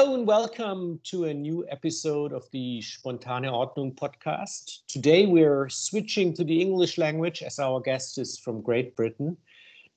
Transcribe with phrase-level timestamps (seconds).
[0.00, 4.78] Hello and welcome to a new episode of the Spontane Ordnung podcast.
[4.88, 9.36] Today we're switching to the English language as our guest is from Great Britain.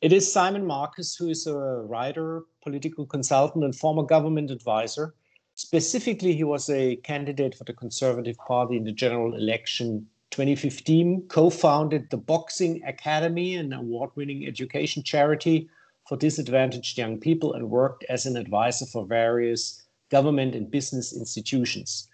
[0.02, 5.16] It is Simon Marcus, who is a writer, political consultant, and former government advisor.
[5.56, 11.50] Specifically, he was a candidate for the Conservative Party in the general election 2015, co
[11.50, 15.70] founded the Boxing Academy, an award winning education charity
[16.10, 22.08] for disadvantaged young people and worked as an advisor for various government and business institutions.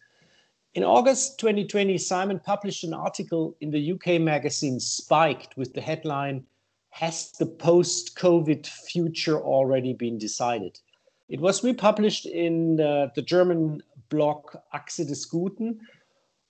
[0.76, 6.46] In August 2020, Simon published an article in the UK magazine Spiked with the headline
[6.92, 10.80] Has the post COVID future already been decided?
[11.28, 15.80] It was republished in uh, the German blog Achse des Guten.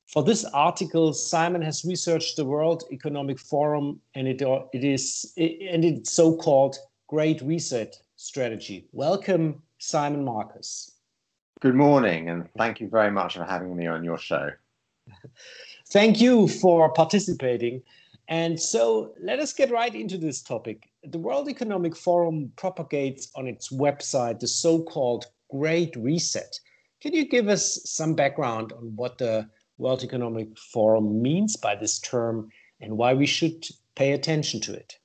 [0.07, 4.41] For this article, Simon has researched the World Economic Forum and it,
[4.73, 8.87] it is and its so-called Great Reset strategy.
[8.91, 10.98] Welcome, Simon Marcus.
[11.61, 14.49] Good morning, and thank you very much for having me on your show.
[15.89, 17.81] thank you for participating.
[18.29, 20.89] And so let us get right into this topic.
[21.03, 26.57] The World Economic Forum propagates on its website the so called Great Reset.
[27.01, 31.99] Can you give us some background on what the World Economic Forum means by this
[31.99, 32.47] term
[32.79, 34.97] and why we should pay attention to it?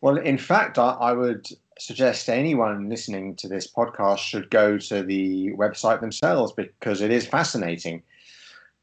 [0.00, 5.02] Well, in fact, I, I, would suggest anyone listening to this podcast should go to
[5.02, 8.02] the website themselves because it is fascinating.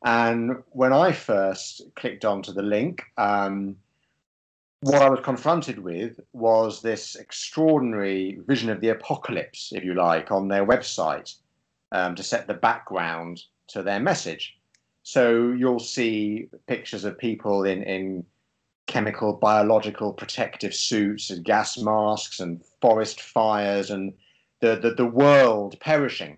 [0.06, 3.76] And when I first clicked onto the link, um,
[4.81, 10.31] what I was confronted with was this extraordinary vision of the apocalypse, if you like,
[10.31, 11.36] on their website
[11.92, 14.58] um, to set the background to their message.
[15.03, 18.26] So you'll see pictures of people in, in
[18.90, 24.13] chemical, biological protective suits and gas masks and forest fires and
[24.62, 26.38] the, the, the world perishing.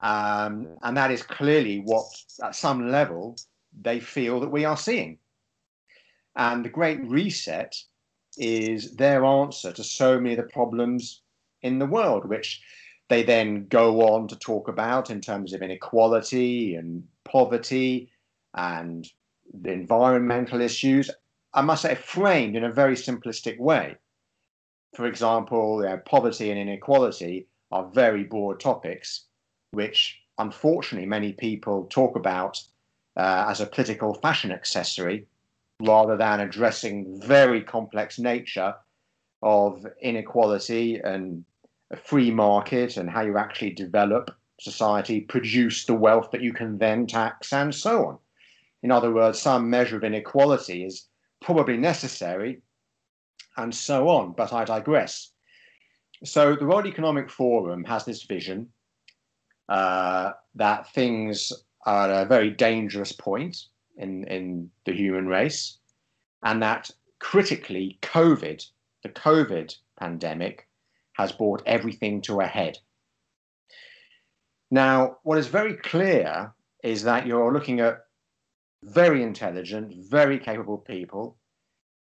[0.00, 2.06] Um, and that is clearly what,
[2.42, 3.36] at some level,
[3.80, 5.18] they feel that we are seeing.
[6.34, 7.76] And the Great Reset
[8.38, 11.20] is their answer to so many of the problems
[11.60, 12.62] in the world, which
[13.10, 18.10] they then go on to talk about in terms of inequality and poverty
[18.54, 19.06] and
[19.52, 21.10] the environmental issues
[21.54, 23.96] I must say, framed in a very simplistic way.
[24.94, 29.24] For example, poverty and inequality are very broad topics,
[29.72, 32.62] which unfortunately many people talk about
[33.16, 35.26] uh, as a political fashion accessory
[35.80, 38.74] rather than addressing very complex nature
[39.42, 41.44] of inequality and
[41.90, 44.30] a free market and how you actually develop
[44.60, 48.18] society, produce the wealth that you can then tax, and so on.
[48.82, 51.08] In other words, some measure of inequality is
[51.42, 52.62] probably necessary,
[53.56, 54.32] and so on.
[54.32, 55.32] But I digress.
[56.24, 58.68] So the World Economic Forum has this vision
[59.68, 61.52] uh, that things
[61.84, 63.56] are at a very dangerous point
[63.96, 65.78] in, in the human race,
[66.44, 68.64] and that critically, COVID,
[69.02, 70.68] the COVID pandemic,
[71.14, 72.78] has brought everything to a head.
[74.70, 78.06] Now, what is very clear is that you're looking at
[78.82, 81.36] very intelligent, very capable people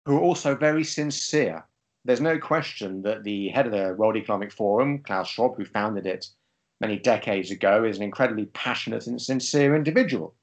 [0.04, 1.64] who are also very sincere.
[2.04, 6.06] There's no question that the head of the World Economic Forum, Klaus Schwab, who founded
[6.06, 6.28] it
[6.80, 10.34] many decades ago, is an incredibly passionate and sincere individual.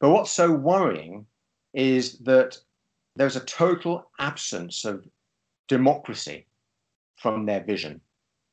[0.00, 1.26] But what's so worrying
[1.72, 2.58] is that
[3.16, 5.08] there's a total absence of
[5.68, 6.46] democracy
[7.16, 8.00] from their vision.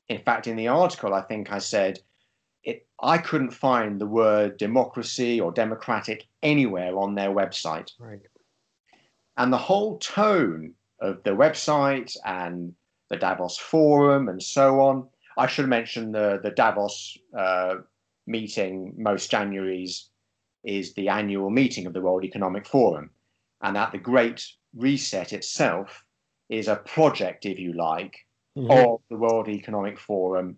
[0.07, 1.99] In fact, in the article, I think I said
[3.05, 7.91] I couldn't find the word democracy or democratic anywhere on their website.
[7.99, 8.19] Right.
[9.37, 12.73] And the whole tone of the website and
[13.09, 15.07] the Davos Forum and so on.
[15.37, 17.75] I should mention the, the Davos uh,
[18.25, 20.05] meeting, most Januaries,
[20.63, 23.11] is the annual meeting of the World Economic Forum.
[23.61, 24.43] And that the Great
[24.75, 26.03] Reset itself
[26.49, 28.25] is a project, if you like,
[28.57, 28.71] mm-hmm.
[28.71, 30.57] of the World Economic Forum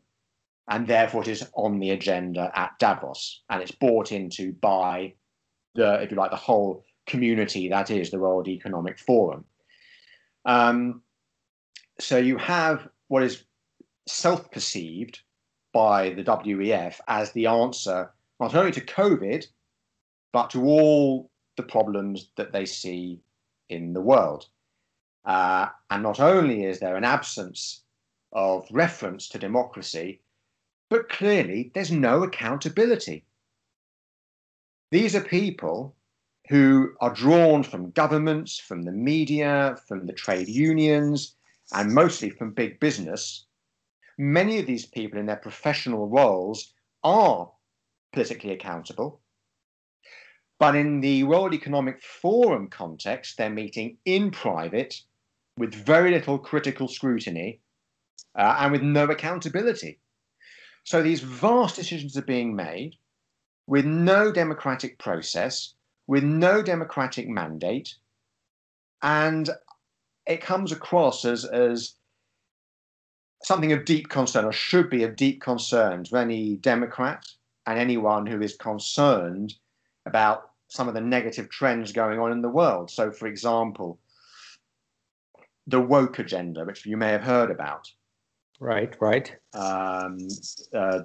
[0.69, 5.13] and therefore it is on the agenda at Davos, and it's bought into by
[5.75, 9.45] the, if you like, the whole community that is the World Economic Forum.
[10.45, 11.01] Um,
[11.99, 13.43] so you have what is
[14.07, 15.19] self-perceived
[15.73, 19.45] by the WEF as the answer not only to COVID,
[20.33, 23.21] but to all the problems that they see
[23.69, 24.47] in the world.
[25.25, 27.83] Uh, and not only is there an absence
[28.31, 30.21] of reference to democracy,
[30.89, 33.25] but clearly, there's no accountability.
[34.91, 35.95] These are people
[36.49, 41.35] who are drawn from governments, from the media, from the trade unions,
[41.73, 43.45] and mostly from big business,
[44.17, 46.73] many of these people in their professional roles
[47.03, 47.51] are
[48.13, 49.21] politically accountable.
[50.59, 55.01] But in the World Economic Forum context, they're meeting in private
[55.57, 57.59] with very little critical scrutiny
[58.35, 59.99] uh, and with no accountability.
[60.87, 62.95] So these vast decisions are being made
[63.67, 65.73] with no democratic process,
[66.07, 67.93] with no democratic mandate,
[69.01, 69.49] and
[70.25, 71.95] it comes across as, as
[73.43, 77.25] something of deep concern, or should be of deep concern to any Democrat
[77.65, 79.55] and anyone who is concerned
[80.05, 82.89] about some of the negative trends going on in the world.
[82.89, 83.99] So, for example,
[85.67, 87.91] the woke agenda, which you may have heard about.
[88.59, 89.35] Right, right.
[89.53, 90.17] Um,
[90.73, 91.01] uh,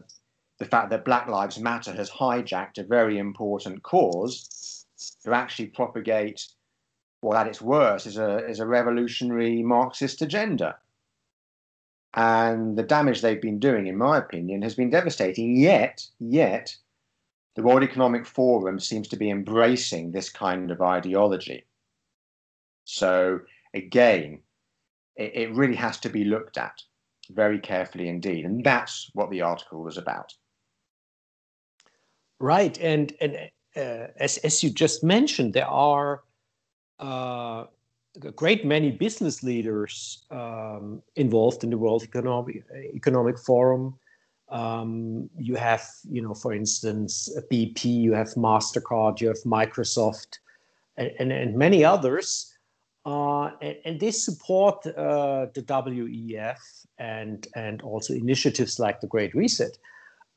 [0.58, 4.87] the fact that Black Lives Matter has hijacked a very important cause
[5.25, 6.46] to actually propagate
[7.20, 10.76] what, at its worst, is a, is a revolutionary Marxist agenda.
[12.14, 15.56] And the damage they've been doing, in my opinion, has been devastating.
[15.56, 16.76] Yet, yet,
[17.55, 21.64] the World Economic Forum seems to be embracing this kind of ideology.
[22.84, 23.40] So,
[23.75, 24.40] again,
[25.16, 26.82] it, it really has to be looked at
[27.34, 28.44] very carefully indeed.
[28.44, 30.32] And that's what the article was about.
[32.38, 32.79] Right.
[32.81, 33.37] And, and
[33.76, 36.23] uh, as, as you just mentioned, there are
[37.00, 37.64] uh,
[38.23, 42.64] a great many business leaders um, involved in the World Economic,
[42.94, 43.99] Economic Forum.
[44.49, 50.38] Um, you have, you know, for instance, BP, you have MasterCard, you have Microsoft,
[50.99, 52.51] and, and, and many others.
[53.04, 59.34] Uh, and, and, they support uh, the WEF and, and also initiatives like the Great
[59.34, 59.76] Reset.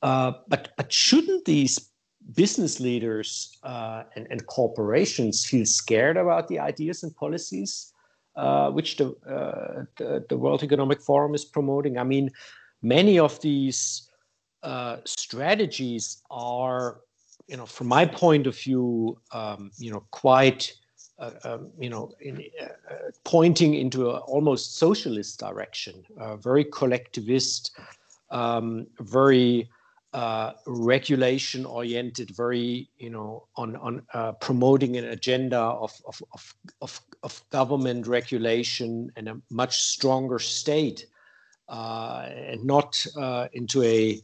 [0.01, 1.91] Uh, but, but shouldn't these
[2.33, 7.94] business leaders uh, and, and, corporations feel scared about the ideas and policies
[8.35, 9.15] uh, which the,
[9.97, 12.00] the, the World Economic Forum is promoting?
[12.00, 12.31] I mean,
[12.81, 14.09] many of these
[15.06, 17.01] strategies are,
[17.47, 20.73] you know, from my point of view, um, you know, quite,
[21.19, 27.71] uh, um, you know, in, uh, pointing into an almost socialist direction, uh, very collectivist,
[28.31, 29.69] um, very
[30.13, 36.56] uh, regulation oriented, very you know on on uh, promoting an agenda of, of of,
[36.81, 41.06] of of government regulation and a much stronger state
[41.68, 44.21] uh, and not uh, into a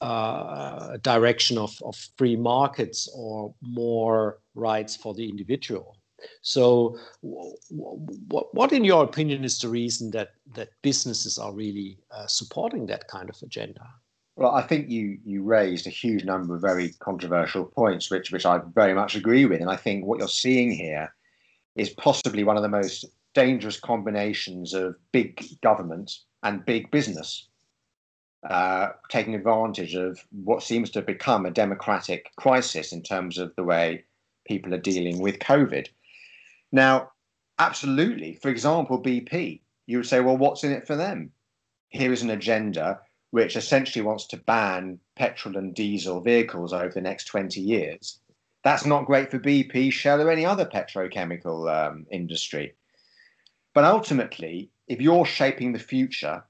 [0.00, 5.97] uh, direction of, of free markets or more rights for the individual.
[6.42, 12.86] So, what, in your opinion, is the reason that that businesses are really uh, supporting
[12.86, 13.86] that kind of agenda?
[14.36, 18.46] Well, I think you you raised a huge number of very controversial points, which which
[18.46, 21.12] I very much agree with, and I think what you're seeing here
[21.76, 23.04] is possibly one of the most
[23.34, 27.48] dangerous combinations of big government and big business,
[28.48, 33.54] uh, taking advantage of what seems to have become a democratic crisis in terms of
[33.56, 34.04] the way
[34.46, 35.88] people are dealing with COVID.
[36.72, 37.10] Now,
[37.58, 41.32] absolutely, for example, BP, you would say, well, what's in it for them?
[41.88, 43.00] Here is an agenda
[43.30, 48.20] which essentially wants to ban petrol and diesel vehicles over the next 20 years
[48.64, 52.74] that's not great for BP, Shell, or any other petrochemical um, industry.
[53.74, 56.44] But ultimately, if you're shaping the future,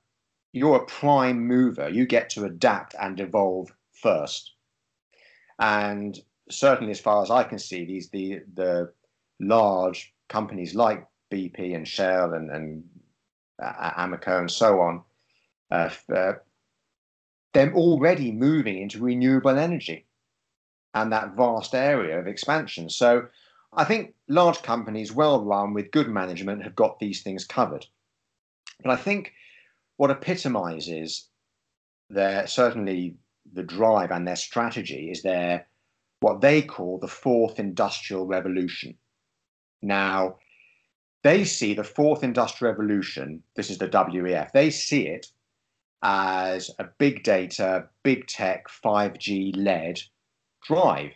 [0.52, 1.88] you're a prime mover.
[1.88, 4.52] You get to adapt and evolve first.
[5.58, 6.18] And
[6.50, 8.92] certainly, as far as I can see, these the the
[9.40, 12.85] large companies like BP and Shell and, and
[13.62, 15.02] uh, Amoco and so on,
[15.71, 16.33] uh, uh,
[17.52, 20.07] they're already moving into renewable energy
[20.95, 22.88] and that vast area of expansion.
[22.88, 23.26] So
[23.73, 27.87] I think large companies, well run with good management, have got these things covered.
[28.83, 29.33] But I think
[29.97, 31.28] what epitomizes
[32.11, 33.16] their certainly
[33.52, 35.66] the drive and their strategy is their
[36.21, 38.97] what they call the fourth industrial revolution.
[39.82, 40.38] Now,
[41.23, 45.26] they see the fourth industrial revolution, this is the WEF, they see it
[46.02, 50.00] as a big data, big tech, 5G led
[50.66, 51.12] drive.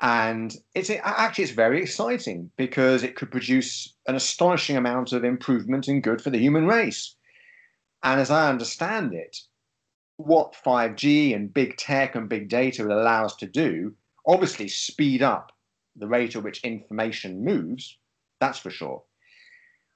[0.00, 5.86] And it's actually it's very exciting because it could produce an astonishing amount of improvement
[5.86, 7.14] and good for the human race.
[8.02, 9.38] And as I understand it,
[10.16, 13.94] what 5G and big tech and big data will allow us to do,
[14.26, 15.52] obviously speed up
[15.96, 17.98] the rate at which information moves,
[18.40, 19.02] that's for sure.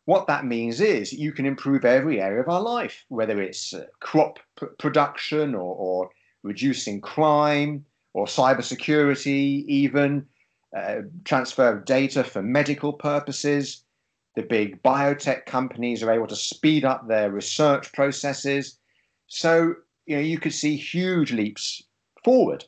[0.04, 3.86] What that means is you can improve every area of our life, whether it's uh,
[4.00, 4.38] crop
[4.78, 6.10] production or, or
[6.44, 7.84] reducing crime,
[8.14, 10.24] or cybersecurity, even
[10.74, 13.84] uh, transfer of data for medical purposes.
[14.36, 18.78] The big biotech companies are able to speed up their research processes.
[19.26, 19.74] So
[20.06, 21.82] you know you could see huge leaps
[22.24, 22.64] forward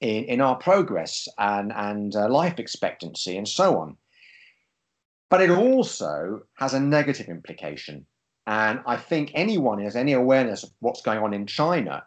[0.00, 3.96] in, in our progress and, and uh, life expectancy and so on.
[5.30, 8.06] But it also has a negative implication.
[8.46, 12.04] And I think anyone who has any awareness of what's going on in China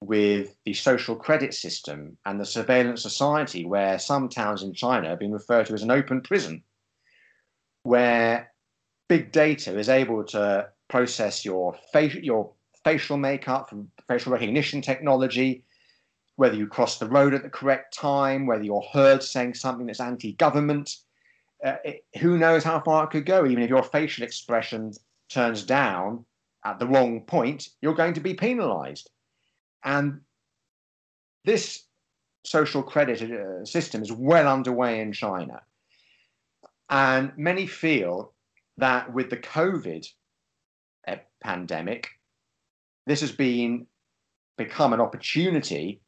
[0.00, 5.18] with the social credit system and the surveillance society, where some towns in China have
[5.18, 6.62] been referred to as an open prison,
[7.82, 8.52] where
[9.08, 12.52] big data is able to process your, fa- your
[12.84, 15.64] facial makeup, from facial recognition technology,
[16.36, 20.00] whether you cross the road at the correct time, whether you're heard saying something that's
[20.00, 20.96] anti government.
[21.64, 21.76] Uh,
[22.20, 23.46] who knows how far it could go?
[23.46, 24.92] Even if your facial expression
[25.30, 26.24] turns down
[26.64, 29.08] at the wrong point, you're going to be penalized.
[29.84, 30.20] And
[31.44, 31.84] this
[32.44, 35.60] social credit uh, system is well underway in China.
[36.90, 38.32] And many feel
[38.76, 40.06] that with the COVID
[41.06, 42.08] uh, pandemic,
[43.06, 43.86] this has been
[44.56, 46.00] become an opportunity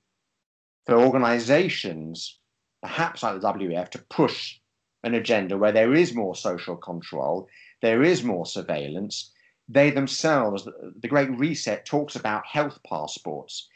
[0.87, 2.39] for organizations,
[2.83, 4.59] perhaps like the WEF, to push
[5.03, 7.49] an agenda where there is more social control,
[7.83, 9.33] there is more surveillance.
[9.69, 13.69] They themselves, the Great Reset talks about health passports.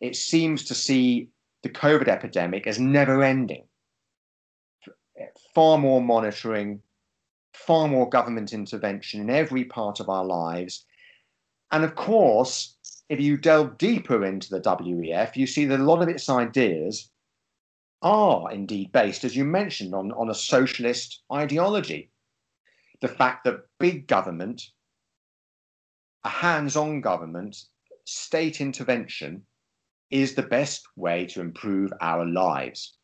[0.00, 1.28] It seems to see
[1.62, 3.64] the COVID epidemic as never ending.
[5.54, 6.80] Far more monitoring,
[7.54, 10.84] far more government intervention in every part of our lives.
[11.72, 12.76] And of course,
[13.08, 17.10] if you delve deeper into the WEF, you see that a lot of its ideas
[18.02, 22.10] are indeed based, as you mentioned, on, on a socialist ideology.
[23.00, 24.70] The fact that big government,
[26.24, 27.56] a hands on government,
[28.04, 29.46] state intervention
[30.10, 32.96] is the best way to improve our lives.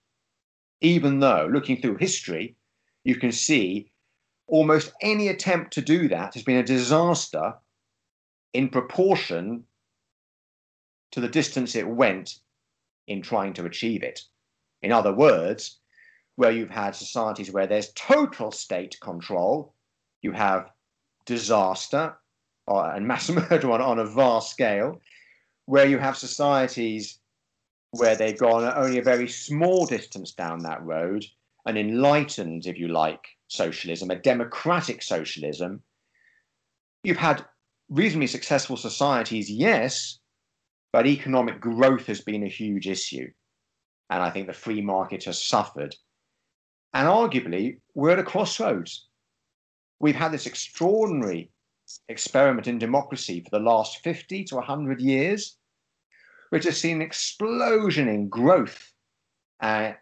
[0.81, 2.57] Even though, looking through history,
[3.05, 3.91] you can see
[4.47, 7.55] almost any attempt to do that has been a disaster
[8.53, 9.65] in proportion
[11.13, 12.41] to the distance it went
[13.07, 14.21] in trying to achieve it.
[14.83, 15.79] In other words,
[16.37, 19.75] where you've had societies where there's total state control,
[20.23, 20.71] you have
[21.27, 22.17] disaster
[22.69, 25.01] uh, and mass murder on, on a vast scale,
[25.67, 27.19] where you have societies
[27.93, 31.25] where they've gone only a very small distance down that road,
[31.67, 35.83] an enlightened, if you like, socialism, a democratic socialism.
[37.05, 37.45] You've had
[37.91, 40.19] reasonably successful societies, yes,
[40.93, 43.29] but economic growth has been a huge issue.
[44.11, 45.97] And I think the free market has suffered.
[46.93, 49.09] And arguably, we're at a crossroads.
[50.01, 51.51] We've had this extraordinary
[52.09, 55.57] experiment in democracy for the last 50 to 100 years,
[56.51, 58.93] which has seen an explosion in growth,
[59.61, 59.93] uh,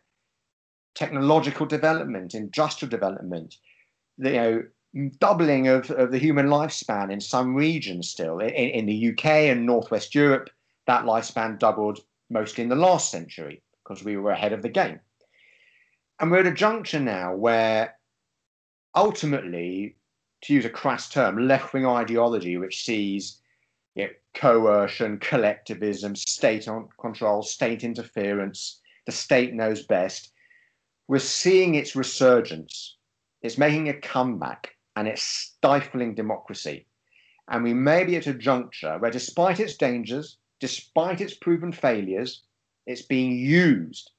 [0.97, 3.55] technological development, industrial development,
[4.19, 4.63] you know,
[5.21, 8.41] doubling of, of the human lifespan in some regions still.
[8.41, 10.51] In, in the UK and Northwest Europe,
[10.91, 14.99] that lifespan doubled mostly in the last century because we were ahead of the game.
[16.19, 17.95] And we're at a juncture now where
[18.97, 19.95] ultimately,
[20.43, 23.41] to use a crass term, left wing ideology, which sees
[23.95, 26.67] you know, coercion, collectivism, state
[27.01, 30.33] control, state interference, the state knows best,
[31.07, 32.97] we're seeing its resurgence.
[33.43, 36.89] It's making a comeback and it's stifling democracy.
[37.49, 42.43] And we may be at a juncture where, despite its dangers, despite its proven failures,
[42.87, 44.11] it's being used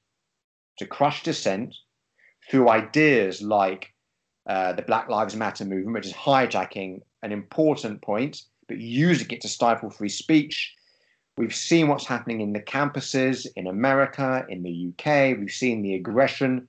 [0.78, 1.74] to crush dissent
[2.50, 3.92] through ideas like
[4.48, 9.40] uh, the Black Lives Matter movement, which is hijacking an important point, but using it
[9.42, 10.74] to stifle free speech.
[11.36, 15.38] We've seen what's happening in the campuses in America, in the UK.
[15.38, 16.68] We've seen the aggression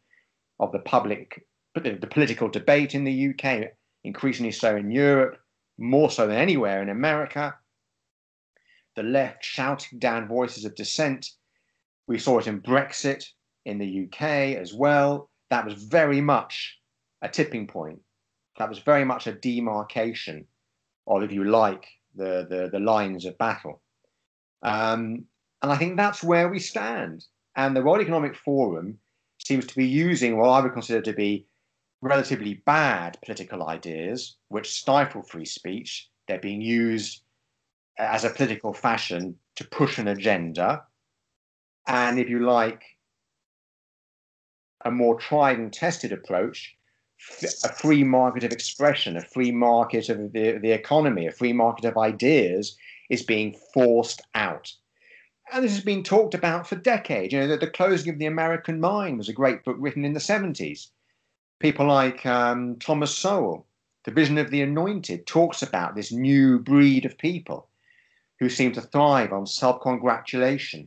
[0.59, 3.71] of the public, the political debate in the UK,
[4.03, 5.37] increasingly so in Europe,
[5.79, 7.55] more so than anywhere in America
[8.95, 11.31] the left shouting down voices of dissent.
[12.07, 13.25] We saw it in Brexit
[13.65, 15.29] in the UK as well.
[15.49, 16.79] That was very much
[17.21, 17.99] a tipping point.
[18.57, 20.45] That was very much a demarcation
[21.07, 23.81] of, if you like, the, the, the lines of battle.
[24.61, 25.25] Um,
[25.61, 27.25] and I think that's where we stand.
[27.55, 28.99] And the World Economic Forum
[29.39, 31.45] seems to be using what I would consider to be
[32.01, 36.09] relatively bad political ideas, which stifle free speech.
[36.27, 37.21] They're being used
[37.97, 40.83] as a political fashion to push an agenda.
[41.87, 42.83] And if you like,
[44.85, 46.75] a more tried and tested approach,
[47.63, 51.85] a free market of expression, a free market of the, the economy, a free market
[51.85, 52.75] of ideas
[53.09, 54.73] is being forced out.
[55.51, 57.31] And this has been talked about for decades.
[57.31, 60.13] You know, the, the closing of the American mind was a great book written in
[60.13, 60.87] the 70s.
[61.59, 63.65] People like um, Thomas Sowell,
[64.03, 67.69] The Vision of the Anointed, talks about this new breed of people
[68.43, 70.85] who seem to thrive on self-congratulation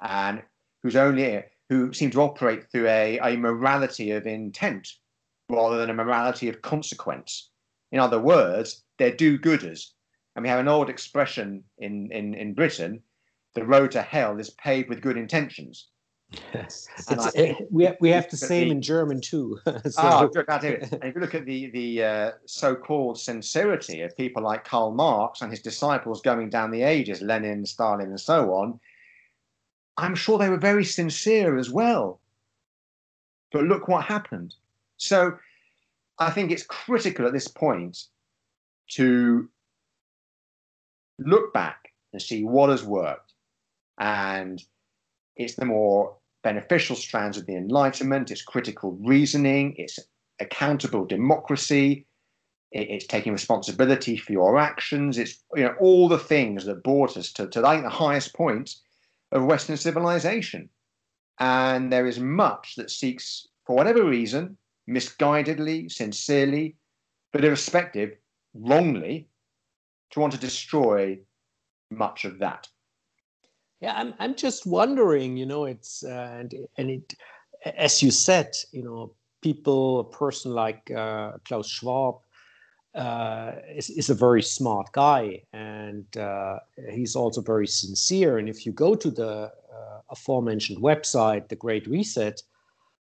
[0.00, 0.40] and
[0.80, 4.88] who's only who seem to operate through a, a morality of intent
[5.50, 7.50] rather than a morality of consequence.
[7.90, 9.86] In other words, they're do-gooders.
[10.36, 13.02] And we have an old expression in, in, in Britain,
[13.56, 15.88] the road to hell is paved with good intentions.
[16.30, 16.88] Yes.
[17.70, 19.58] we, have, we have the same the, in German too.
[19.66, 19.92] so.
[19.98, 20.44] Oh, good.
[20.48, 25.40] And if you look at the, the uh, so-called sincerity of people like Karl Marx
[25.40, 28.78] and his disciples going down the ages, Lenin, Stalin, and so on,
[29.96, 32.20] I'm sure they were very sincere as well.
[33.50, 34.54] But look what happened.
[34.98, 35.38] So
[36.18, 38.04] I think it's critical at this point
[38.90, 39.48] to
[41.18, 43.32] look back and see what has worked.
[43.98, 44.62] And
[45.38, 49.98] it's the more beneficial strands of the Enlightenment, it's critical reasoning, it's
[50.40, 52.06] accountable democracy,
[52.70, 57.32] it's taking responsibility for your actions, it's you know all the things that brought us
[57.32, 58.74] to, to I think the highest point
[59.32, 60.68] of Western civilization.
[61.40, 64.56] And there is much that seeks, for whatever reason,
[64.88, 66.76] misguidedly, sincerely,
[67.32, 68.16] but irrespective,
[68.54, 69.28] wrongly,
[70.10, 71.18] to want to destroy
[71.90, 72.68] much of that.
[73.80, 77.14] Yeah, I'm, I'm just wondering, you know, it's, uh, and, and it,
[77.76, 82.16] as you said, you know, people, a person like uh, Klaus Schwab,
[82.94, 86.58] uh, is, is, a very smart guy and uh,
[86.90, 88.38] he's also very sincere.
[88.38, 92.42] And if you go to the uh, aforementioned website, The Great Reset,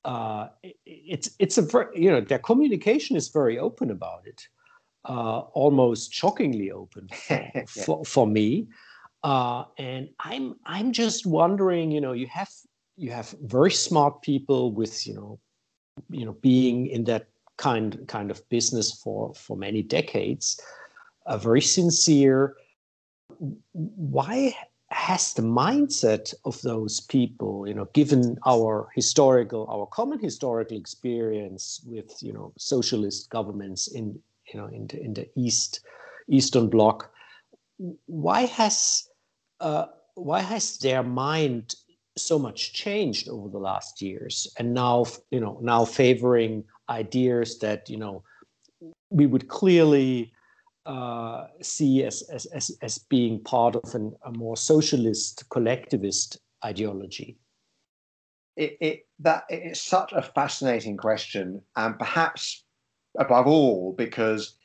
[0.06, 4.48] uh, it, it's it's a very, you know their communication is very open about it,
[5.06, 7.66] uh, almost shockingly open for, yeah.
[7.68, 8.68] for, for, me.
[9.26, 12.52] Uh, and I'm I'm just wondering, you know, you have
[12.96, 15.40] you have very smart people with you know
[16.12, 17.26] you know being in that
[17.58, 20.62] kind kind of business for for many decades,
[21.26, 22.56] uh, very sincere.
[23.74, 24.56] Why
[24.90, 31.82] has the mindset of those people, you know, given our historical, our common historical experience
[31.88, 34.18] with, you know, socialist governments in,
[34.54, 35.82] you know, in the, in the East,
[36.30, 37.12] Eastern Bloc,
[38.06, 39.10] why has,
[39.60, 41.76] uh, why has their mind
[42.18, 47.90] so much changed over the last years and now, you know, now favoring ideas that,
[47.90, 48.24] you know,
[49.10, 50.32] we would clearly
[50.86, 57.38] uh, see as, as, as, as being part of an, a more socialist, collectivist ideology?
[58.56, 62.64] It, it, that, it's such a fascinating question, and perhaps
[63.20, 64.56] above all, because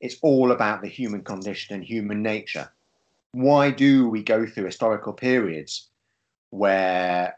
[0.00, 2.70] it's all about the human condition and human nature.
[3.36, 5.90] Why do we go through historical periods
[6.48, 7.36] where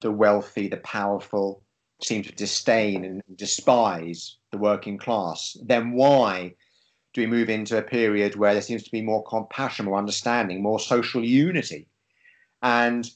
[0.00, 1.62] the wealthy, the powerful
[2.02, 5.56] seem to disdain and despise the working class?
[5.64, 6.56] Then why
[7.14, 10.60] do we move into a period where there seems to be more compassion, more understanding,
[10.60, 11.86] more social unity?
[12.60, 13.08] And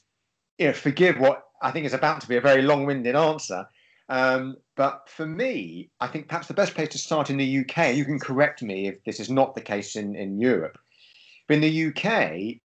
[0.57, 3.67] you know, forgive what I think is about to be a very long-winded answer.
[4.07, 7.95] Um, but for me, I think perhaps the best place to start in the UK,
[7.95, 10.77] you can correct me if this is not the case in, in Europe.
[11.47, 12.61] But in the UK,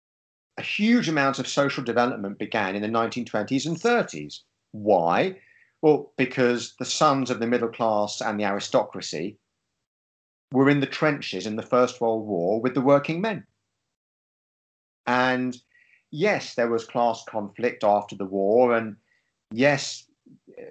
[0.58, 4.40] a huge amount of social development began in the 1920s and 30s.
[4.72, 5.38] Why?
[5.82, 9.38] Well, because the sons of the middle class and the aristocracy
[10.52, 13.46] were in the trenches in the First World War with the working men.
[15.06, 15.56] And
[16.10, 18.96] yes, there was class conflict after the war, and
[19.52, 20.06] yes,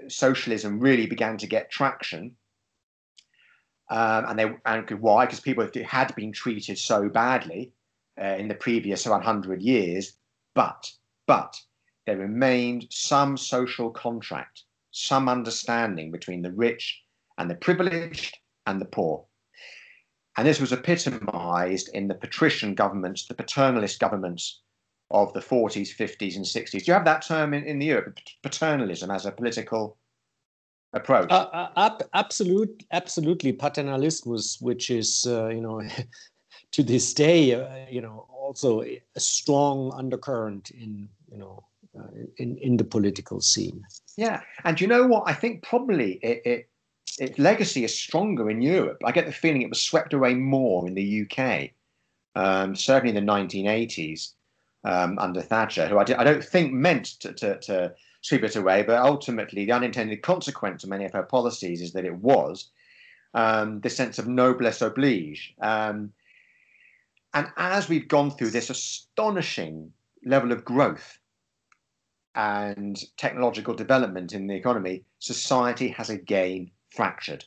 [0.08, 2.36] socialism really began to get traction.
[3.90, 5.26] Um, and they and why?
[5.26, 7.72] Because people had been treated so badly
[8.22, 10.18] uh, in the previous 100 years,
[10.56, 10.92] but
[11.28, 11.60] but
[12.06, 17.04] there remained some social contract, some understanding between the rich
[17.38, 19.26] and the privileged and the poor.
[20.38, 24.62] And this was epitomized in the patrician governments, the paternalist governments
[25.10, 26.72] of the 40s, 50s, and 60s.
[26.72, 29.98] Do you have that term in, in Europe, paternalism as a political
[30.94, 31.32] approach?
[31.32, 33.54] Uh, uh, ab- absolute, absolutely.
[33.54, 35.82] Paternalismus, which is, uh, you know,
[36.78, 41.64] to this day, uh, you know, also a strong undercurrent in, you know,
[41.98, 42.04] uh,
[42.38, 43.84] in, in the political scene.
[44.16, 44.42] Yeah.
[44.64, 45.24] And you know what?
[45.26, 46.70] I think probably it, it
[47.18, 49.02] its legacy is stronger in Europe.
[49.04, 51.72] I get the feeling it was swept away more in the UK,
[52.36, 54.34] um, certainly in the 1980s
[54.84, 59.00] um, under Thatcher, who I, don't think meant to, to, to, sweep it away, but
[59.00, 62.70] ultimately the unintended consequence of many of her policies is that it was
[63.34, 65.56] um, the sense of noblesse oblige.
[65.60, 66.12] Um,
[67.34, 69.94] and as we've gone through this astonishing
[70.26, 71.20] level of growth
[72.36, 77.46] and technological development in the economy, society has again fractured.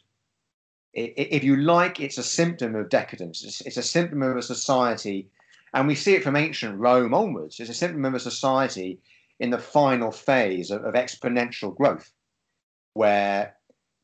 [0.93, 3.63] If you like, it's a symptom of decadence.
[3.65, 5.31] It's a symptom of a society
[5.73, 7.61] And we see it from ancient Rome onwards.
[7.61, 8.99] It's a symptom of a society
[9.39, 12.13] in the final phase of, exponential growth,
[12.95, 13.57] where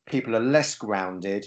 [0.05, 1.45] people are less grounded.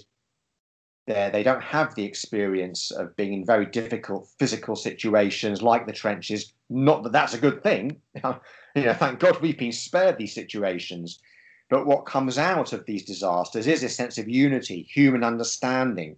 [1.32, 6.52] They don't have the experience of being in very difficult physical situations like the trenches.
[6.68, 8.00] Not that that's a good thing.
[8.14, 11.20] you know, thank God we've been spared these situations.
[11.68, 16.16] But what comes out of these disasters is a sense of unity, human understanding,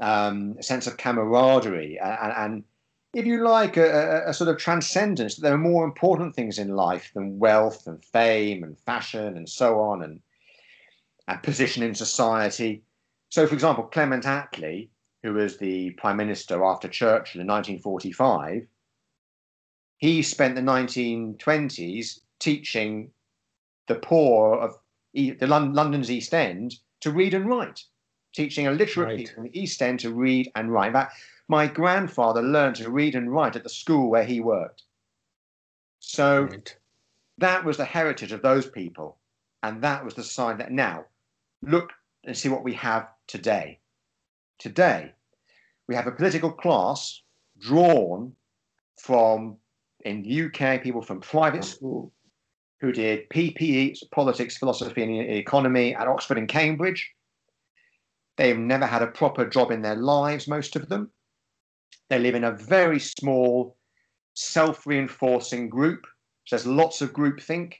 [0.00, 2.64] um, a sense of camaraderie, and, and
[3.16, 6.76] if you like, a, a, sort of transcendence that there are more important things in
[6.76, 10.20] life than wealth and fame and fashion and so on and,
[11.26, 12.82] and position in society.
[13.36, 14.88] So, for example, Clement Attlee,
[15.22, 18.66] who was the prime minister after Churchill in 1945,
[19.98, 23.10] he spent the 1920s teaching
[23.88, 24.78] the poor of
[25.12, 27.84] the London's East End to read and write,
[28.34, 29.18] teaching illiterate right.
[29.18, 30.86] people in the East End to read and write.
[30.86, 34.84] In fact, my grandfather learned to read and write at the school where he worked.
[36.00, 36.74] So right.
[37.36, 39.18] that was the heritage of those people.
[39.62, 41.04] And that was the sign that now
[41.60, 41.92] look
[42.24, 43.80] and see what we have today.
[44.58, 45.12] Today,
[45.88, 47.22] we have a political class
[47.58, 48.32] drawn
[49.00, 49.56] from,
[50.04, 52.12] in the UK, people from private school
[52.80, 57.10] who did PPE, politics, philosophy, and economy at Oxford and Cambridge.
[58.36, 61.10] They've never had a proper job in their lives, most of them.
[62.10, 63.76] They live in a very small,
[64.34, 66.06] self reinforcing group.
[66.44, 67.74] So there's lots of groupthink.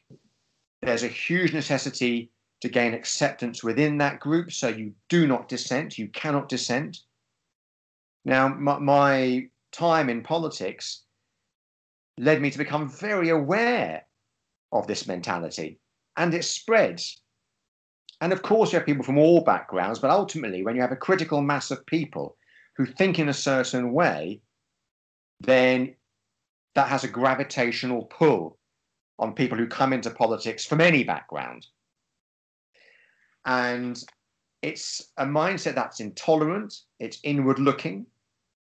[0.83, 4.53] There's a huge necessity to gain acceptance within that group.
[4.53, 7.01] So you do not dissent, you cannot dissent.
[8.25, 11.03] Now, my, my time in politics
[12.19, 14.05] led me to become very aware
[14.73, 15.79] of this mentality
[16.17, 17.21] and it spreads.
[18.21, 20.97] And of course, you have people from all backgrounds, but ultimately, when you have a
[20.97, 22.37] critical mass of people
[22.77, 24.41] who think in a certain way,
[25.41, 25.95] then
[26.75, 28.59] that has a gravitational pull
[29.19, 31.67] on people who come into politics from any background.
[33.47, 34.03] And
[34.61, 38.07] it's a mindset that's intolerant, it's inward looking,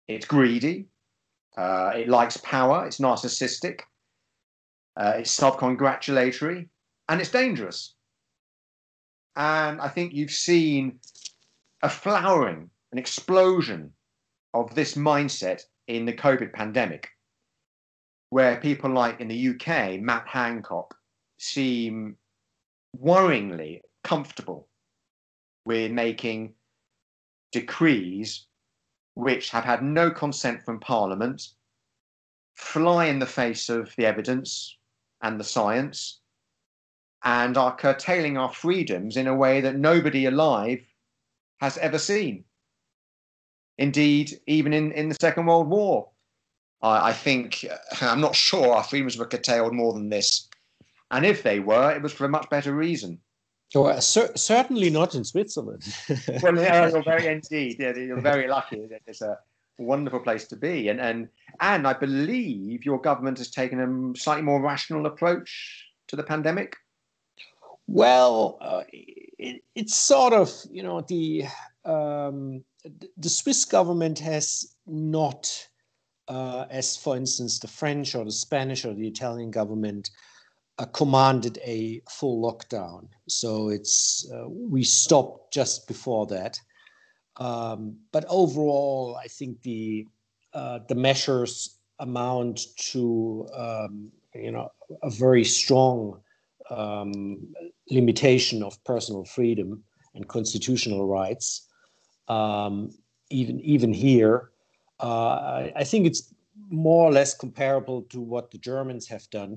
[0.06, 0.86] it's greedy,
[1.56, 3.80] uh, it likes power, it's narcissistic,
[4.96, 6.68] uh, it's self congratulatory,
[7.08, 7.94] and it's dangerous.
[9.34, 11.00] And I think you've seen
[11.82, 13.92] a flowering, an explosion
[14.54, 17.08] of this mindset in the COVID pandemic,
[18.30, 20.94] where people like in the UK, Matt Hancock,
[21.38, 22.16] seem
[22.96, 24.68] worryingly comfortable
[25.66, 26.54] with making
[27.52, 28.46] decrees
[29.14, 31.48] which have had no consent from Parliament,
[32.54, 34.76] fly in the face of the evidence
[35.22, 36.20] and the science,
[37.24, 40.80] and are curtailing our freedoms in a way that nobody alive
[41.60, 42.44] has ever seen.
[43.78, 46.10] Indeed, even in, in the Second World War,
[46.82, 47.66] I, I think,
[48.00, 50.48] I'm not sure our freedoms were curtailed more than this.
[51.10, 53.20] And if they were, it was for a much better reason.
[53.74, 55.82] Well, cer- certainly not in Switzerland.
[56.42, 57.76] well, yeah, you're very indeed.
[57.78, 58.86] Yeah, you're very lucky.
[59.06, 59.38] It's a
[59.78, 61.28] wonderful place to be, and and
[61.60, 66.76] and I believe your government has taken a slightly more rational approach to the pandemic.
[67.88, 71.44] Well, uh, it, it's sort of you know the
[71.84, 72.64] um,
[73.16, 75.68] the Swiss government has not,
[76.28, 80.10] uh, as for instance, the French or the Spanish or the Italian government,
[80.84, 83.08] commanded a full lockdown.
[83.28, 86.60] So it's uh, we stopped just before that.
[87.38, 90.06] Um, but overall, I think the
[90.52, 92.60] uh, the measures amount
[92.92, 94.70] to um, you know
[95.02, 96.20] a very strong
[96.70, 97.54] um,
[97.90, 99.82] limitation of personal freedom
[100.14, 101.66] and constitutional rights
[102.28, 102.90] um,
[103.30, 104.50] even even here.
[105.00, 106.32] Uh, I, I, think it's
[106.70, 109.56] more or less comparable to what the Germans have done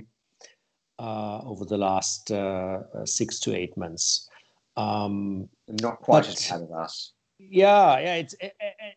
[1.00, 4.30] over the last uh, six to eight months.
[4.78, 7.14] Um, Not quite but, as bad as us.
[7.40, 8.16] Yeah, yeah.
[8.16, 8.36] It's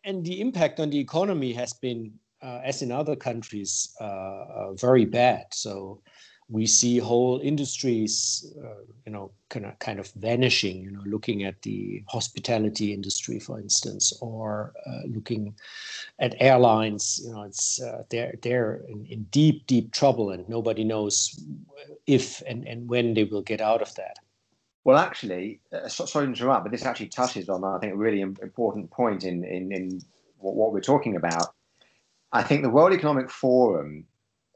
[0.04, 2.12] and the impact on the economy has been,
[2.42, 5.46] uh, as in other countries, uh, uh, very bad.
[5.52, 6.02] So
[6.52, 10.82] we see whole industries, uh, you know, kind of kind of vanishing.
[10.82, 15.54] You know, looking at the hospitality industry, for instance, or uh, looking
[16.18, 17.22] at airlines.
[17.24, 21.42] You know, it's uh, they're they're in, in, deep deep trouble, and nobody knows
[22.06, 24.18] if and and when they will get out of that.
[24.84, 28.20] Well, actually, uh, sorry to interrupt, but this actually touches on I think a really
[28.20, 30.02] important point in in, in
[30.36, 31.54] what, what we're talking about.
[32.30, 34.06] I think the World Economic Forum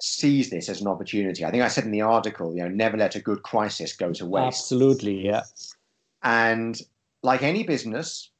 [0.00, 1.44] sees this as an opportunity.
[1.44, 4.12] I think I said in the article, you know, never let a good crisis go
[4.12, 4.46] to waste.
[4.46, 5.42] Absolutely, yeah.
[6.22, 6.80] And
[7.22, 8.30] like any business,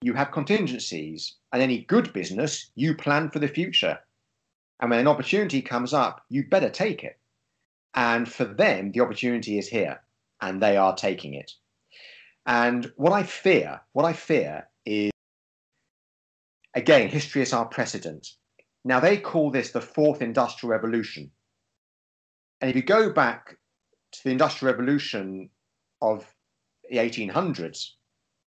[0.00, 3.98] you have contingencies, and any good business, you plan for the future.
[4.80, 7.18] And when an opportunity comes up, you better take it.
[7.94, 10.00] And for them, the opportunity is here
[10.40, 11.52] and they are taking it.
[12.46, 15.10] And what I fear, what I fear is,
[16.74, 18.34] again, history is our precedent.
[18.88, 21.30] Now, they call this the fourth industrial revolution.
[22.62, 23.58] And if you go back
[24.12, 25.50] to the industrial revolution
[26.00, 26.26] of
[26.88, 27.90] the 1800s,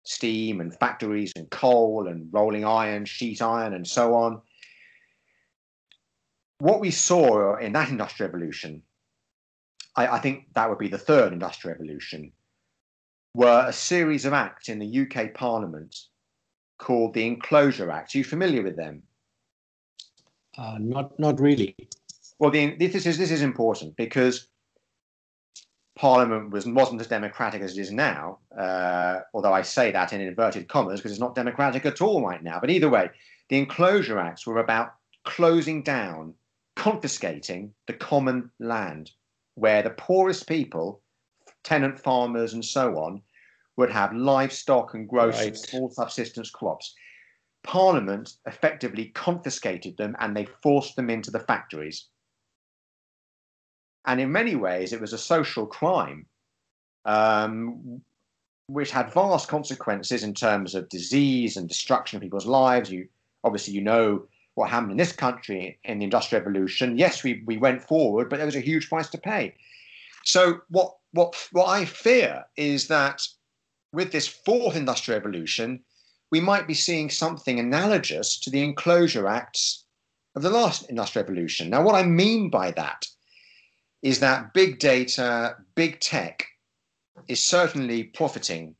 [0.03, 4.41] steam and factories and coal and rolling iron, sheet iron, and so on.
[6.59, 8.83] What we saw in that industrial revolution,
[9.97, 12.31] I, I think that would be the third industrial revolution,
[13.33, 15.93] were a series of acts in the UK Parliament
[16.77, 18.15] called the Enclosure Acts.
[18.15, 19.03] Are you familiar with them?
[20.57, 21.75] Uh, not, not really.
[22.39, 24.47] Well, the, this is this is important because
[25.95, 28.39] Parliament was wasn't as democratic as it is now.
[28.57, 32.41] Uh, although I say that in inverted commas because it's not democratic at all right
[32.41, 32.59] now.
[32.59, 33.11] But either way,
[33.49, 36.33] the Enclosure Acts were about closing down,
[36.75, 39.11] confiscating the common land,
[39.55, 41.01] where the poorest people,
[41.63, 43.21] tenant farmers and so on,
[43.77, 45.57] would have livestock and grow right.
[45.57, 46.95] small subsistence crops.
[47.63, 52.07] Parliament effectively confiscated them and they forced them into the factories.
[54.05, 56.25] And in many ways, it was a social crime,
[57.05, 58.01] um,
[58.67, 62.91] which had vast consequences in terms of disease and destruction of people's lives.
[62.91, 63.07] You
[63.43, 66.97] obviously you know what happened in this country in the Industrial Revolution.
[66.97, 69.53] Yes, we, we went forward, but there was a huge price to pay.
[70.23, 73.27] So what what what I fear is that
[73.93, 75.83] with this fourth industrial revolution,
[76.31, 79.83] we might be seeing something analogous to the enclosure acts
[80.35, 81.69] of the last industrial revolution.
[81.69, 83.05] Now, what I mean by that
[84.01, 86.47] is that big data, big tech
[87.27, 88.75] is certainly profiting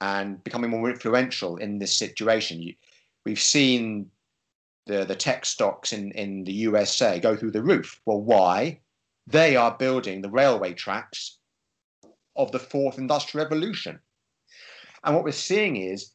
[0.00, 2.74] and becoming more influential in this situation.
[3.24, 4.10] We've seen
[4.86, 8.00] the, the tech stocks in, in the USA go through the roof.
[8.06, 8.80] Well, why?
[9.26, 11.38] They are building the railway tracks
[12.34, 14.00] of the fourth industrial revolution.
[15.04, 16.11] And what we're seeing is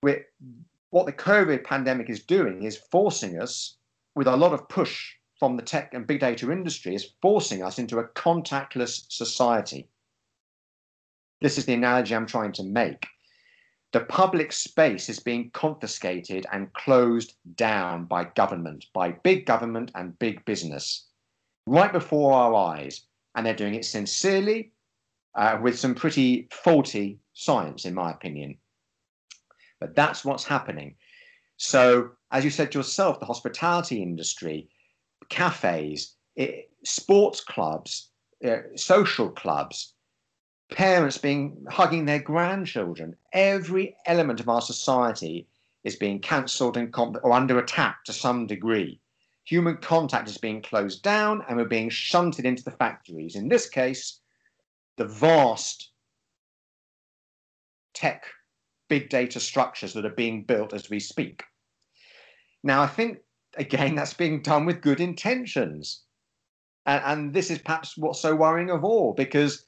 [0.00, 3.76] what the COVID pandemic is doing is forcing us,
[4.14, 7.78] with a lot of push from the tech and big data industry is forcing us
[7.78, 9.88] into a contactless society.
[11.40, 13.06] This is the analogy I'm trying to make.
[13.92, 20.18] The public space is being confiscated and closed down by government, by big government and
[20.18, 21.06] big business,
[21.66, 23.02] right before our eyes.
[23.34, 24.72] And they're doing it sincerely
[25.36, 28.58] uh, with some pretty faulty science, in my opinion.
[29.80, 30.96] But that's what's happening.
[31.56, 34.68] So, as you said yourself, the hospitality industry
[35.28, 38.10] cafes, it, sports clubs,
[38.44, 39.94] uh, social clubs,
[40.70, 43.16] parents being hugging their grandchildren.
[43.32, 45.48] Every element of our society
[45.84, 49.00] is being cancelled and or under attack to some degree.
[49.44, 53.34] Human contact is being closed down and we're being shunted into the factories.
[53.34, 54.20] In this case,
[54.96, 55.90] the vast
[57.94, 58.24] tech
[58.88, 61.44] big data structures that are being built as we speak.
[62.62, 63.18] Now, I think
[63.56, 66.02] again, that's being done with good intentions.
[66.86, 69.64] And, and this is perhaps what's so worrying of all, because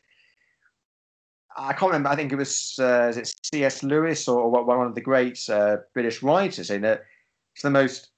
[1.56, 3.82] I can't remember, I think it was uh, is it C.S.
[3.82, 7.02] Lewis or, or, one of the great uh, British writers saying that
[7.54, 8.10] it's the most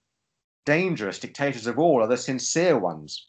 [0.67, 3.29] dangerous dictators of all are the sincere ones,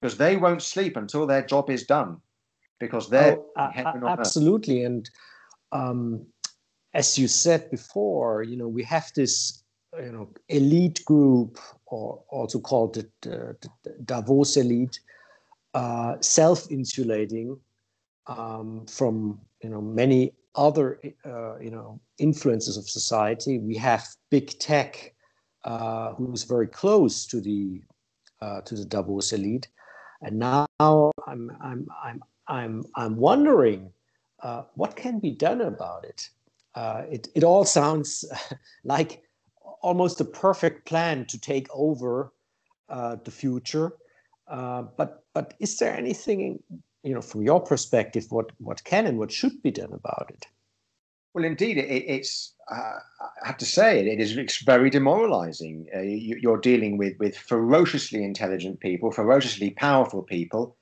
[0.00, 2.20] because they won't sleep until their job is done,
[2.80, 3.70] because they're oh,
[4.06, 4.84] absolutely.
[4.84, 5.08] And
[5.72, 6.26] um,
[6.94, 9.64] as you said before, you know, we have this
[9.98, 14.98] you know elite group or also called the, the, the Davos elite
[15.74, 17.58] uh, self-insulating
[18.26, 23.58] um, from you know many other uh, you know influences of society.
[23.58, 25.14] We have big tech
[25.64, 27.82] uh, who's very close to the
[28.40, 29.68] uh, to the Davos elite,
[30.22, 33.92] and now I'm I'm I'm I'm I'm wondering
[34.42, 36.28] uh, what can be done about it.
[36.74, 38.24] Uh, it it all sounds
[38.84, 39.22] like
[39.82, 42.32] almost a perfect plan to take over
[42.88, 43.92] uh, the future.
[44.48, 46.62] Uh, but but is there anything
[47.02, 50.46] you know from your perspective what what can and what should be done about it?
[51.34, 52.54] Well, indeed, it, it's.
[52.70, 52.98] Uh,
[53.44, 55.88] I have to say it, is it's very demoralising.
[55.94, 60.76] Uh, you, are dealing with with ferociously intelligent people, ferociously powerful people,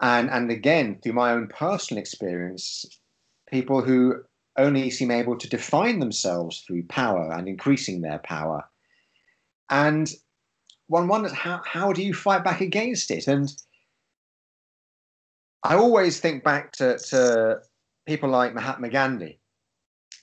[0.00, 2.84] and and again through my own personal experience,
[3.50, 4.22] people who
[4.56, 8.64] only seem able to define themselves through power and increasing their power.
[9.70, 10.10] And
[10.86, 13.26] one wonders how, how do you fight back against it?
[13.26, 13.50] And
[15.62, 17.60] I always think back to, to
[18.06, 19.40] people like Mahatma Gandhi,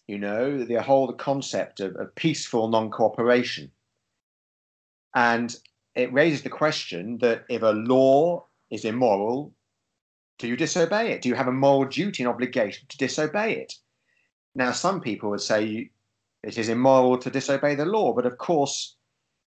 [0.08, 3.72] you know, the whole concept of, of peaceful non cooperation.
[5.16, 5.54] And
[5.96, 9.54] it raises the question that if a law is immoral,
[10.40, 11.22] do you disobey it?
[11.22, 13.74] Do you have a moral duty and obligation to disobey it?
[14.56, 15.92] Now, some people would say
[16.44, 18.96] it is immoral to disobey the law, but of course,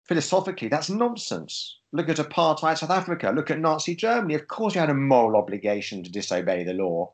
[0.05, 1.79] philosophically, that's nonsense.
[1.91, 4.35] Look at apartheid South Africa, look at Nazi Germany.
[4.35, 7.11] Of course, you had a moral obligation to disobey the law.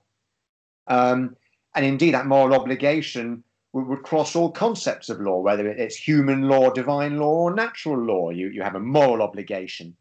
[0.87, 1.35] Um,
[1.75, 6.43] and indeed, that moral obligation would, would, cross all concepts of law, whether it's human
[6.43, 8.31] law, divine law, or natural law.
[8.31, 9.95] You, you have a moral obligation.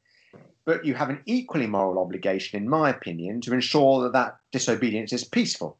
[0.64, 5.12] But you have an equally moral obligation, in my opinion, to ensure that that disobedience
[5.12, 5.79] is peaceful.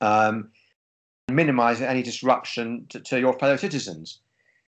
[0.00, 0.50] Um,
[1.28, 4.20] minimize any disruption to, to your fellow citizens.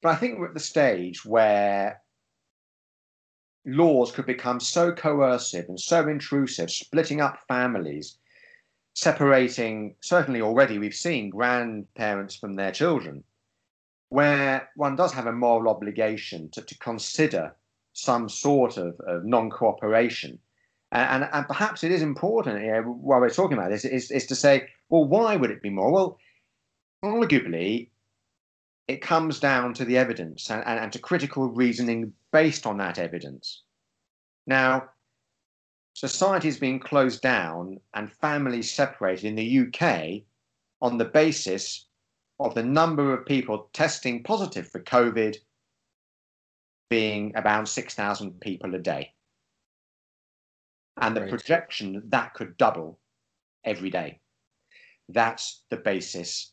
[0.02, 2.02] But I think we're at the stage where
[3.64, 8.18] laws could become so coercive and so intrusive, splitting up families,
[8.94, 13.22] separating, certainly already we've seen grandparents from their children,
[14.08, 17.54] where one does have a moral obligation to, to consider
[17.94, 20.38] some sort of, of non cooperation.
[20.90, 24.10] And, and, and, perhaps it is important, you know, while we're talking about this, is,
[24.10, 25.90] is to say, well, why would it be more?
[25.90, 26.18] Well,
[27.04, 27.88] arguably,
[28.88, 32.98] it comes down to the evidence and, and, and to critical reasoning based on that
[32.98, 33.62] evidence.
[34.46, 34.90] Now,
[35.94, 40.22] society is being closed down and families separated in the UK
[40.80, 41.86] on the basis
[42.40, 45.36] of the number of people testing positive for COVID
[46.90, 49.12] being about 6,000 people a day.
[51.00, 51.30] And the right.
[51.30, 52.98] projection that could double
[53.64, 54.20] every day.
[55.08, 56.51] That's the basis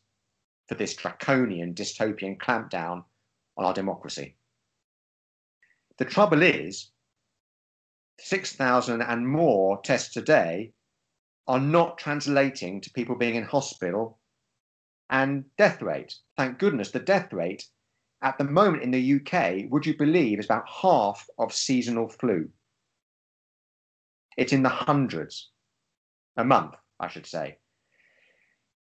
[0.70, 3.02] for this draconian dystopian clampdown
[3.56, 4.36] on our democracy.
[5.98, 6.92] The trouble is,
[8.20, 10.72] 6,000 and more tests a day
[11.48, 14.20] are not translating to people being in hospital
[15.10, 16.14] and death rate.
[16.36, 17.66] Thank goodness the death rate
[18.22, 22.48] at the moment in the UK, would you believe, is about half of seasonal flu.
[24.36, 25.50] It's in the hundreds
[26.36, 27.58] a month, I should say.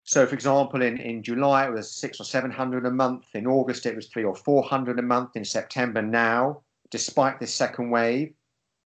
[0.06, 3.24] So, for example, in, in July it was six or seven hundred a month.
[3.34, 5.30] In August it was three or four hundred a month.
[5.34, 8.34] In September now, despite this second wave,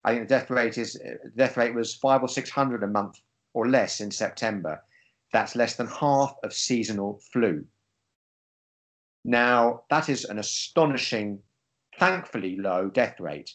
[0.03, 2.87] I think the death rate is uh, death rate was five or six hundred a
[2.87, 3.21] month
[3.53, 4.83] or less in September.
[5.33, 7.65] That's less than half of seasonal flu.
[9.27, 11.39] Now that is an astonishing,
[11.99, 13.53] thankfully low death rate,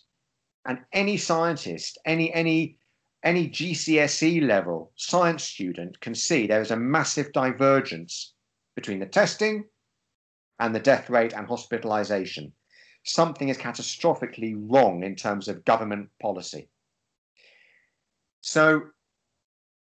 [0.65, 2.77] and any scientist, any any
[3.23, 8.33] any GCSE level science student can see there is a massive divergence
[8.75, 9.65] between the testing
[10.59, 12.53] and the death rate and hospitalization.
[13.03, 16.69] Something is catastrophically wrong in terms of government policy.
[18.41, 18.83] So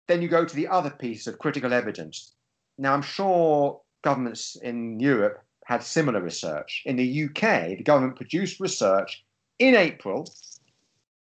[0.07, 2.35] then you go to the other piece of critical evidence.
[2.79, 6.83] Now, I'm sure governments in Europe had similar research.
[6.87, 9.25] In the UK, the government produced research
[9.59, 10.27] in April,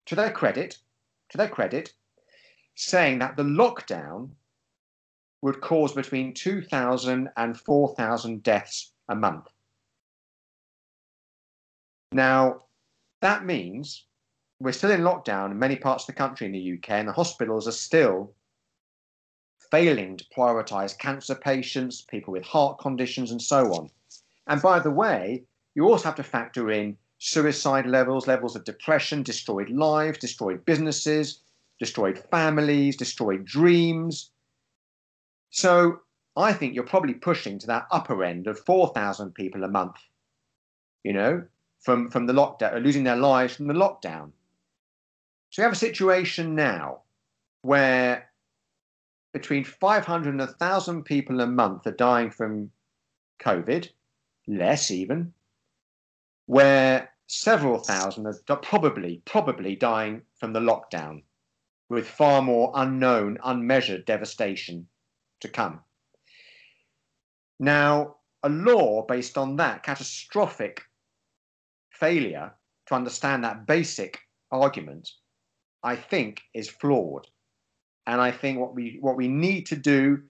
[0.06, 0.80] to their credit,
[1.30, 1.94] to their credit,
[2.76, 4.30] saying that the lockdown
[5.42, 9.48] would cause between 2,000 and 4,000 deaths a month.
[12.12, 12.64] Now,
[13.22, 14.06] that means
[14.60, 17.14] we're still in lockdown in many parts of the country in the UK, and the
[17.14, 18.34] hospitals are still
[19.72, 23.90] failing to prioritize cancer patients, people with heart conditions, and so on.
[24.48, 25.44] And by the way,
[25.76, 31.42] you also have to factor in suicide levels, levels of depression, destroyed lives, destroyed businesses,
[31.78, 34.32] destroyed families, destroyed dreams.
[35.52, 36.00] So
[36.36, 39.98] I think you're probably pushing to that upper end of 4,000 people a month,
[41.04, 41.44] you know,
[41.82, 44.32] from, from the lockdown, losing their lives from the lockdown.
[45.50, 47.02] So we have a situation now
[47.64, 48.30] where
[49.34, 52.72] between 500 and 1,000 people a month are dying from
[53.42, 53.90] COVID,
[54.48, 55.34] less even,
[56.50, 61.22] where several thousand are probably, probably dying from the lockdown,
[61.90, 64.88] with far more unknown, unmeasured devastation
[65.42, 65.80] to come.
[67.60, 70.82] Now, a law based on that catastrophic
[71.92, 72.52] failure
[72.88, 74.18] to understand that basic
[74.52, 75.08] argument,
[75.84, 77.28] I think, is flawed.
[78.08, 80.24] And I think what we what we need to do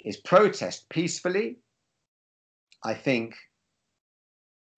[0.00, 1.58] is protest peacefully.
[2.82, 3.36] I think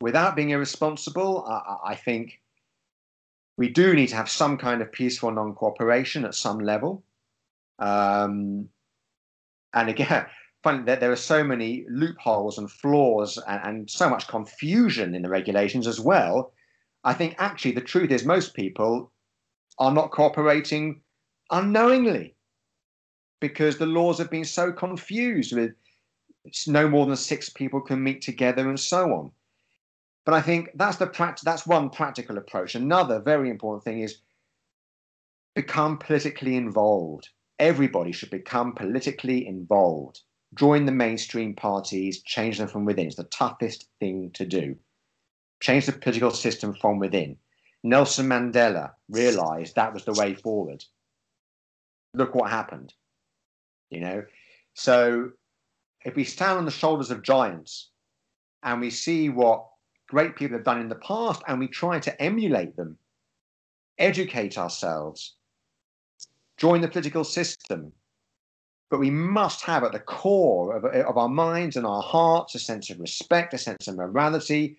[0.00, 2.40] without being irresponsible, I, I think
[3.56, 7.02] we do need to have some kind of peaceful non cooperation at some level.
[7.78, 8.68] Um,
[9.74, 10.26] and again,
[10.62, 15.22] funny that there are so many loopholes and flaws and, and, so much confusion in
[15.22, 16.52] the regulations as well.
[17.02, 19.10] I think actually the truth is most people
[19.78, 21.00] are not cooperating
[21.50, 22.34] unknowingly
[23.40, 25.72] because the laws have been so confused with
[26.66, 29.32] no more than six people can meet together and so on.
[30.24, 32.74] But I think that's the pract- that's one practical approach.
[32.74, 34.20] Another very important thing is
[35.54, 37.30] become politically involved.
[37.58, 40.20] Everybody should become politically involved.
[40.54, 43.06] Join the mainstream parties, change them from within.
[43.06, 44.76] It's the toughest thing to do.
[45.60, 47.36] Change the political system from within.
[47.82, 50.84] Nelson Mandela realized that was the way forward.
[52.14, 52.92] Look what happened.
[53.90, 54.24] You know,
[54.74, 55.32] so
[56.04, 57.90] if we stand on the shoulders of giants
[58.62, 59.69] and we see what
[60.10, 62.98] great people have done in the past and we try to emulate them,
[63.96, 65.36] educate ourselves,
[66.56, 67.92] join the political system,
[68.90, 72.58] but we must have at the core of, of our minds and our hearts a
[72.58, 74.76] sense of respect, a sense of morality,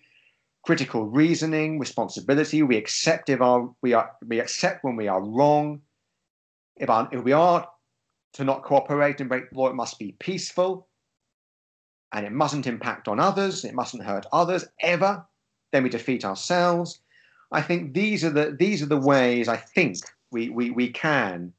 [0.66, 2.62] critical reasoning, responsibility.
[2.62, 5.80] We accept if our we are we accept when we are wrong.
[6.76, 7.66] If, our, if we are
[8.34, 10.88] to not cooperate and break the law, it must be peaceful,
[12.12, 13.64] and it mustn't impact on others.
[13.64, 15.24] It mustn't hurt others ever.
[15.72, 17.00] Then we defeat ourselves.
[17.50, 19.98] I think these are the these are the ways I think
[20.30, 21.52] we we we can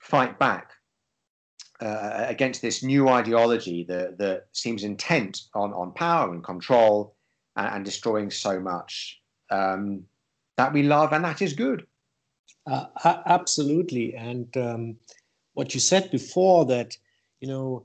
[0.00, 0.72] fight back
[1.80, 7.14] uh, against this new ideology that that seems intent on on power and control
[7.56, 10.04] and, and destroying so much um,
[10.56, 11.86] that we love, and that is good.
[12.66, 12.86] Uh,
[13.26, 14.96] absolutely, and um,
[15.54, 16.96] what you said before that
[17.40, 17.84] you know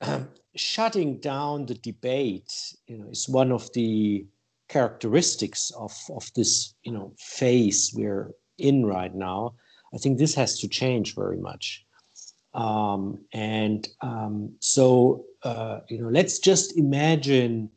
[0.56, 4.26] shutting down the debate you know is one of the
[4.68, 9.54] characteristics of of this you know phase we're in right now.
[9.94, 11.84] I think this has to change very much.
[12.54, 17.70] Um, and um, so uh, you know, let's just imagine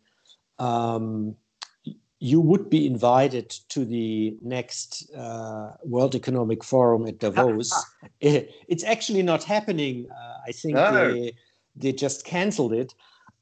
[0.58, 1.36] um,
[2.20, 7.72] you would be invited to the next uh, World Economic Forum at Davos.
[8.22, 10.08] it's actually not happening.
[10.12, 11.14] Uh, I think no.
[11.14, 11.34] they,
[11.76, 12.94] they just canceled it.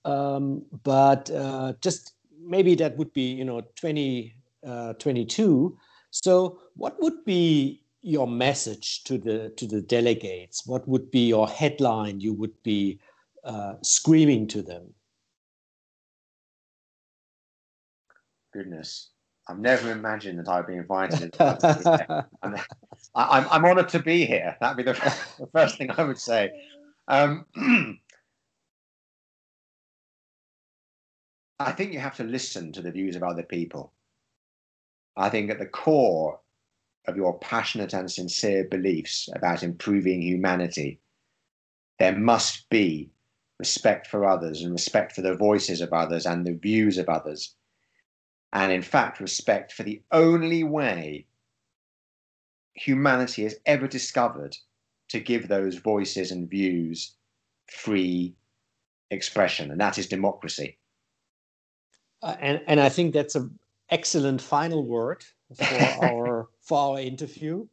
[0.06, 4.34] Um, but uh, just maybe that would be, you know, 2022.
[4.64, 10.66] Uh, so, what would be your message to the to the delegates?
[10.66, 13.00] What would be your headline you would be
[13.44, 14.94] uh, screaming to them?
[18.58, 19.10] goodness.
[19.48, 21.36] I've never imagined that I'd be invited.
[21.40, 22.56] I'm,
[23.16, 24.58] I'm, I'm honoured to be here.
[24.60, 24.94] That'd be the,
[25.40, 26.52] the first thing I would say.
[27.08, 27.46] Um,
[31.60, 33.94] I think you have to listen to the views of other people.
[35.16, 36.40] I think at the core
[37.08, 41.00] of your passionate and sincere beliefs about improving humanity,
[42.00, 43.10] there must be
[43.60, 47.56] respect for others and respect for the voices of others and the views of others
[48.54, 51.26] and in fact respect for the only way
[52.74, 54.56] humanity has ever discovered
[55.10, 57.16] to give those voices and views
[57.68, 58.36] free
[59.10, 60.78] expression, and that is democracy.
[62.28, 63.58] Uh, and, and I think that's an
[63.90, 65.24] excellent final word
[65.56, 67.66] for our for our interview.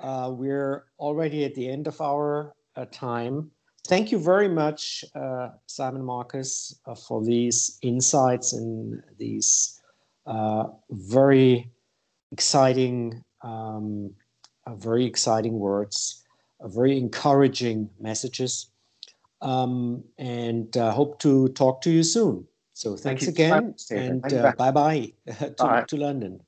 [0.00, 3.52] Uh, we're already at the end of our uh, time.
[3.86, 9.80] Thank you very much, uh, Simon Marcus, uh, for these insights and these
[10.26, 11.70] uh, very
[12.32, 14.10] exciting, um,
[14.66, 16.24] very exciting words,
[16.60, 18.70] uh, very encouraging messages,
[19.40, 22.44] um, and uh, hope to talk to you soon.
[22.74, 24.20] So thanks Thank again, and
[24.56, 26.40] bye bye to, to London.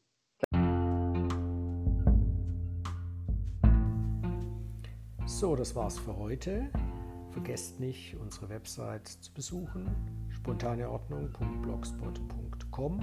[5.27, 6.71] So, das war's für heute.
[7.31, 9.89] Vergesst nicht, unsere Website zu besuchen,
[10.31, 13.01] spontaneordnung.blogspot.com.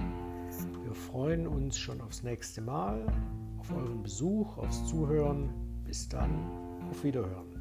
[0.82, 3.06] Wir freuen uns schon aufs nächste Mal,
[3.58, 5.48] auf euren Besuch, aufs Zuhören.
[5.84, 6.50] Bis dann,
[6.90, 7.53] auf Wiederhören.